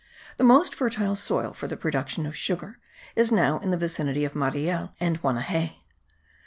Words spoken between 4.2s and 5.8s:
of Mariel and Guanajay.